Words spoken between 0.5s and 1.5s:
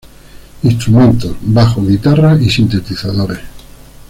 Instrumentos: